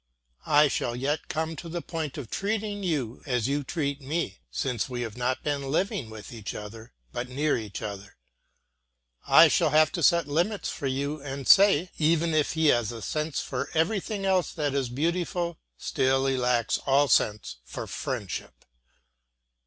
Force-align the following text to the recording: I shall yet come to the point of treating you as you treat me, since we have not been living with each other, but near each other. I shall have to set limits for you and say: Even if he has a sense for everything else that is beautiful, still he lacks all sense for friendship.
I 0.47 0.67
shall 0.67 0.95
yet 0.95 1.27
come 1.27 1.55
to 1.57 1.69
the 1.69 1.83
point 1.83 2.17
of 2.17 2.31
treating 2.31 2.81
you 2.81 3.21
as 3.27 3.47
you 3.47 3.63
treat 3.63 4.01
me, 4.01 4.39
since 4.49 4.89
we 4.89 5.01
have 5.01 5.15
not 5.15 5.43
been 5.43 5.69
living 5.69 6.09
with 6.09 6.33
each 6.33 6.55
other, 6.55 6.91
but 7.11 7.29
near 7.29 7.55
each 7.55 7.83
other. 7.83 8.17
I 9.27 9.47
shall 9.47 9.69
have 9.69 9.91
to 9.91 10.01
set 10.01 10.27
limits 10.27 10.69
for 10.69 10.87
you 10.87 11.21
and 11.21 11.47
say: 11.47 11.91
Even 11.99 12.33
if 12.33 12.53
he 12.53 12.69
has 12.69 12.91
a 12.91 13.03
sense 13.03 13.41
for 13.41 13.69
everything 13.75 14.25
else 14.25 14.51
that 14.53 14.73
is 14.73 14.89
beautiful, 14.89 15.59
still 15.77 16.25
he 16.25 16.35
lacks 16.35 16.79
all 16.79 17.07
sense 17.07 17.57
for 17.63 17.85
friendship. 17.85 18.65